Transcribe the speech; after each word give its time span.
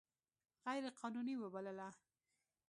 غیر 0.65 0.85
قانوني 0.99 1.35
وبلله. 1.37 1.89